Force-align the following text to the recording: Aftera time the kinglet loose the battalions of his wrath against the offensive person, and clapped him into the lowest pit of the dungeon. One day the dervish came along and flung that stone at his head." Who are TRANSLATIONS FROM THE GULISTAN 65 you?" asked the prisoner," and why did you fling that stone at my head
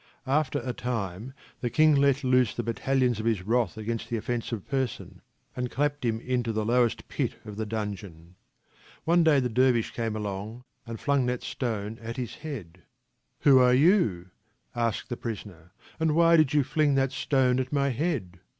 Aftera 0.25 0.75
time 0.75 1.31
the 1.59 1.69
kinglet 1.69 2.23
loose 2.23 2.55
the 2.55 2.63
battalions 2.63 3.19
of 3.19 3.27
his 3.27 3.43
wrath 3.43 3.77
against 3.77 4.09
the 4.09 4.17
offensive 4.17 4.67
person, 4.67 5.21
and 5.55 5.69
clapped 5.69 6.03
him 6.03 6.19
into 6.21 6.51
the 6.51 6.65
lowest 6.65 7.07
pit 7.07 7.35
of 7.45 7.55
the 7.55 7.67
dungeon. 7.67 8.33
One 9.03 9.23
day 9.23 9.39
the 9.39 9.47
dervish 9.47 9.91
came 9.93 10.15
along 10.15 10.63
and 10.87 10.99
flung 10.99 11.27
that 11.27 11.43
stone 11.43 11.99
at 12.01 12.17
his 12.17 12.37
head." 12.37 12.81
Who 13.41 13.59
are 13.59 13.73
TRANSLATIONS 13.75 13.81
FROM 13.83 14.21
THE 14.23 14.35
GULISTAN 14.73 14.73
65 14.73 14.81
you?" 14.81 14.83
asked 14.87 15.09
the 15.09 15.17
prisoner," 15.17 15.71
and 15.99 16.15
why 16.15 16.35
did 16.35 16.53
you 16.55 16.63
fling 16.63 16.95
that 16.95 17.11
stone 17.11 17.59
at 17.59 17.71
my 17.71 17.89
head 17.89 18.39